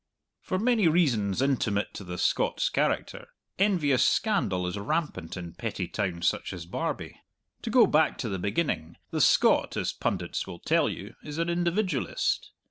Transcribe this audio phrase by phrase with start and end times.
[0.41, 3.27] For many reasons intimate to the Scot's character,
[3.59, 7.21] envious scandal is rampant in petty towns such as Barbie.
[7.61, 11.49] To go back to the beginning, the Scot, as pundits will tell you, is an
[11.49, 12.49] individualist.